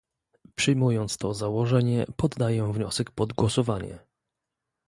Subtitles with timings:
[0.55, 3.99] Przyjmując to założenie, poddaję wniosek pod głosowanie